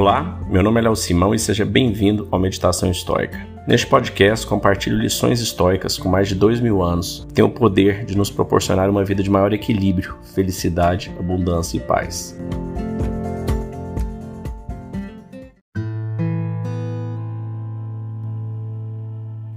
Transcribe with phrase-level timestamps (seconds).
[0.00, 3.46] Olá, meu nome é Léo Simão e seja bem-vindo ao Meditação Histórica.
[3.68, 8.06] Neste podcast, compartilho lições históricas com mais de dois mil anos que têm o poder
[8.06, 12.34] de nos proporcionar uma vida de maior equilíbrio, felicidade, abundância e paz.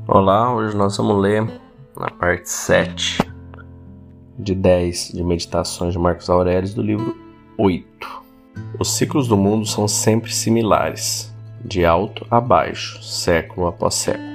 [0.05, 1.49] Olá, hoje nós vamos ler
[1.97, 3.19] na parte 7
[4.37, 7.17] de 10 de Meditações de Marcos Aurélio do livro
[7.57, 8.22] 8.
[8.79, 14.33] Os ciclos do mundo são sempre similares, de alto a baixo, século após século.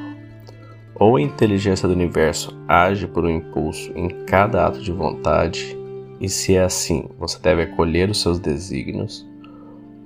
[0.94, 5.76] Ou a inteligência do universo age por um impulso em cada ato de vontade,
[6.20, 9.26] e se é assim, você deve acolher os seus desígnios,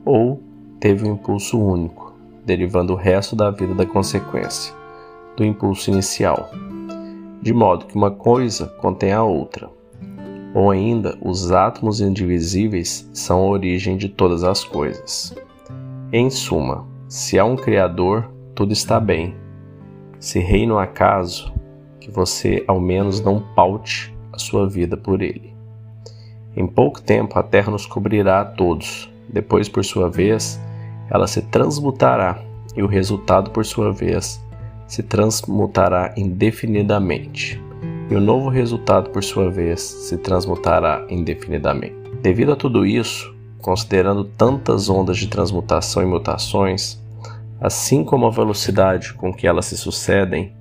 [0.04, 0.42] ou
[0.80, 2.12] teve um impulso único,
[2.44, 4.74] derivando o resto da vida da consequência,
[5.36, 6.50] do impulso inicial,
[7.40, 9.70] de modo que uma coisa contém a outra
[10.54, 15.34] ou ainda, os átomos indivisíveis são a origem de todas as coisas.
[16.12, 19.34] Em suma, se há um Criador, tudo está bem.
[20.20, 21.52] Se reina o acaso,
[21.98, 25.54] que você ao menos não paute a sua vida por ele.
[26.54, 30.60] Em pouco tempo a terra nos cobrirá a todos, depois, por sua vez,
[31.10, 32.42] ela se transmutará
[32.76, 34.42] e o resultado, por sua vez,
[34.86, 37.58] se transmutará indefinidamente
[38.12, 41.96] e o novo resultado, por sua vez, se transmutará indefinidamente.
[42.20, 47.02] Devido a tudo isso, considerando tantas ondas de transmutação e mutações,
[47.58, 50.52] assim como a velocidade com que elas se sucedem,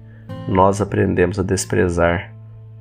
[0.47, 2.33] nós aprendemos a desprezar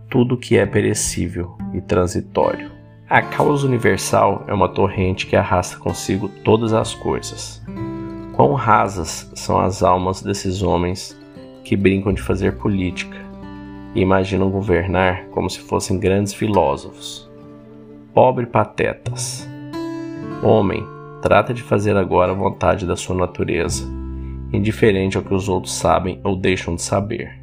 [0.09, 2.71] tudo que é perecível e transitório.
[3.09, 7.61] A causa universal é uma torrente que arrasta consigo todas as coisas.
[8.35, 11.19] Quão rasas são as almas desses homens
[11.65, 13.30] que brincam de fazer política,
[13.95, 17.31] e imaginam governar como se fossem grandes filósofos.
[18.15, 19.49] Pobre patetas.
[20.43, 20.85] Homem,
[21.21, 23.85] trata de fazer agora a vontade da sua natureza,
[24.53, 27.39] indiferente ao que os outros sabem ou deixam de saber.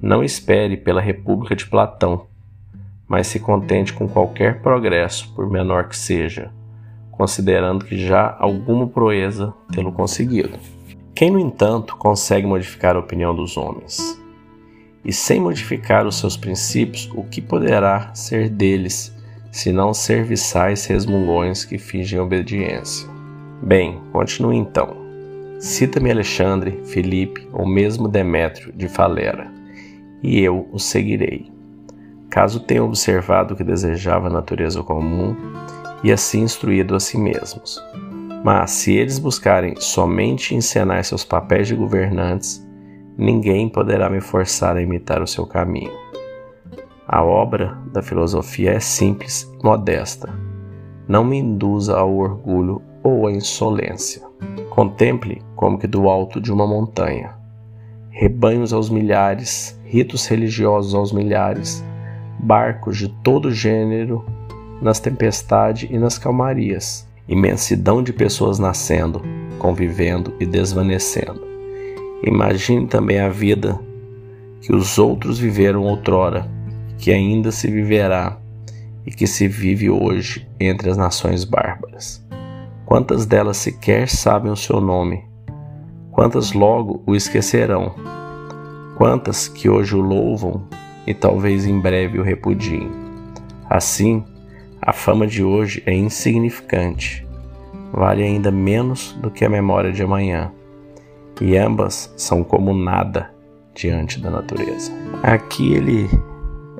[0.00, 2.26] Não espere pela República de Platão,
[3.06, 6.50] mas se contente com qualquer progresso, por menor que seja,
[7.10, 10.58] considerando que já alguma proeza tê-lo conseguido.
[11.14, 14.18] Quem, no entanto, consegue modificar a opinião dos homens?
[15.04, 19.14] E sem modificar os seus princípios, o que poderá ser deles,
[19.50, 23.08] senão serviçais resmungões que fingem obediência?
[23.62, 24.96] Bem, continue então.
[25.58, 29.52] Cita-me Alexandre, Felipe ou mesmo Demétrio de Falera,
[30.22, 31.50] e eu o seguirei.
[32.30, 35.36] Caso tenham observado que desejava a natureza comum
[36.02, 37.82] e assim instruído a si mesmos.
[38.42, 42.66] Mas se eles buscarem somente encenar seus papéis de governantes,
[43.16, 45.92] ninguém poderá me forçar a imitar o seu caminho.
[47.06, 50.32] A obra da filosofia é simples e modesta.
[51.08, 54.22] Não me induza ao orgulho ou à insolência.
[54.70, 57.34] Contemple como que do alto de uma montanha.
[58.10, 61.84] Rebanhos aos milhares, ritos religiosos aos milhares,
[62.38, 64.24] barcos de todo gênero
[64.80, 69.20] nas tempestades e nas calmarias, imensidão de pessoas nascendo,
[69.58, 71.49] convivendo e desvanecendo
[72.22, 73.80] Imagine também a vida
[74.60, 76.46] que os outros viveram outrora,
[76.98, 78.38] que ainda se viverá
[79.06, 82.22] e que se vive hoje entre as nações bárbaras.
[82.84, 85.24] Quantas delas sequer sabem o seu nome?
[86.10, 87.94] Quantas logo o esquecerão?
[88.96, 90.68] Quantas que hoje o louvam
[91.06, 92.90] e talvez em breve o repudiem?
[93.68, 94.22] Assim,
[94.82, 97.26] a fama de hoje é insignificante,
[97.90, 100.52] vale ainda menos do que a memória de amanhã
[101.40, 103.30] e ambas são como nada
[103.74, 104.92] diante da natureza.
[105.22, 106.08] Aqui ele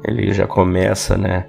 [0.05, 1.47] ele já começa, né?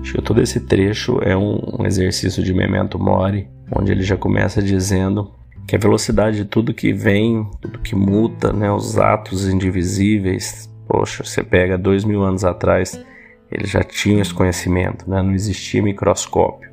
[0.00, 4.16] Acho que todo esse trecho é um, um exercício de memento mori, onde ele já
[4.16, 5.32] começa dizendo
[5.66, 11.24] que a velocidade de tudo que vem, tudo que muta, né, os atos indivisíveis, poxa,
[11.24, 13.00] você pega dois mil anos atrás,
[13.50, 16.70] eles já tinham esse conhecimento, né, não existia microscópio,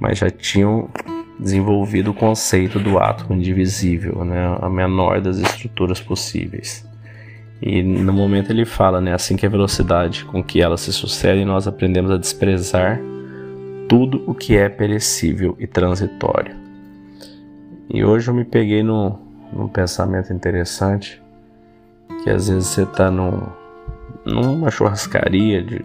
[0.00, 0.90] mas já tinham
[1.38, 6.86] desenvolvido o conceito do átomo indivisível, né, a menor das estruturas possíveis.
[7.60, 11.44] E no momento ele fala, né, assim que a velocidade com que elas se sucedem,
[11.44, 13.00] nós aprendemos a desprezar
[13.88, 16.54] tudo o que é perecível e transitório.
[17.88, 19.18] E hoje eu me peguei no,
[19.52, 21.22] num pensamento interessante,
[22.22, 23.42] que às vezes você está num,
[24.24, 25.84] numa churrascaria de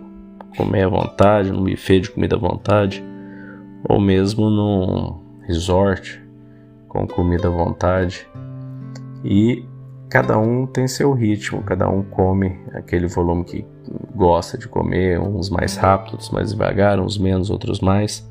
[0.57, 3.03] comer à vontade, num buffet de comida à vontade,
[3.87, 5.20] ou mesmo num,
[5.51, 6.23] resort
[6.87, 8.25] com comida à vontade
[9.23, 9.65] e
[10.09, 13.65] cada um tem seu ritmo, cada um come aquele volume que
[14.15, 18.25] gosta de comer, uns mais rápidos, mais devagar, uns menos, outros mais.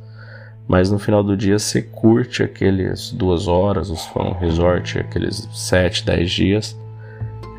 [0.66, 6.04] mas no final do dia você curte aqueles duas horas, os um resort, aqueles sete,
[6.04, 6.78] dez dias.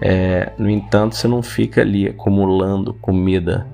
[0.02, 3.68] É, no entanto, você não fica ali acumulando comida,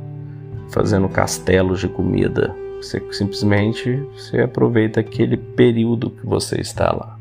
[0.70, 2.54] fazendo castelos de comida.
[2.82, 7.18] Você simplesmente você aproveita aquele período que você está lá.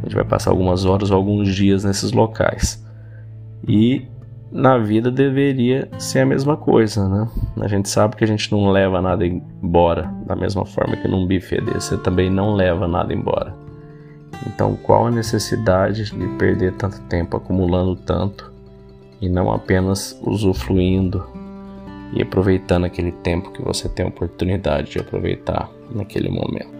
[0.00, 2.84] A gente vai passar algumas horas ou alguns dias nesses locais.
[3.66, 4.06] E
[4.50, 7.28] na vida deveria ser a mesma coisa, né?
[7.60, 11.26] A gente sabe que a gente não leva nada embora, da mesma forma que num
[11.26, 13.54] buffet desse você também não leva nada embora.
[14.46, 18.52] Então, qual a necessidade de perder tanto tempo acumulando tanto
[19.20, 21.24] e não apenas usufruindo
[22.12, 26.78] e aproveitando aquele tempo que você tem a oportunidade de aproveitar naquele momento?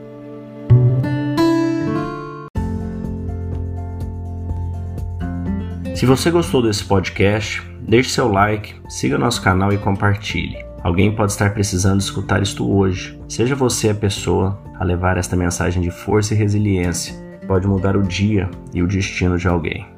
[5.94, 10.64] Se você gostou desse podcast, deixe seu like, siga nosso canal e compartilhe.
[10.80, 13.20] Alguém pode estar precisando escutar isto hoje.
[13.28, 17.14] Seja você a pessoa a levar esta mensagem de força e resiliência.
[17.48, 19.97] Pode mudar o dia e o destino de alguém.